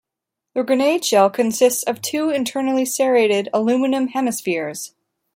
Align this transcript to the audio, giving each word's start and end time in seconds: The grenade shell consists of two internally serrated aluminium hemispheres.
The 0.55 0.63
grenade 0.63 1.05
shell 1.05 1.29
consists 1.29 1.83
of 1.83 2.01
two 2.01 2.31
internally 2.31 2.85
serrated 2.85 3.49
aluminium 3.53 4.07
hemispheres. 4.07 4.95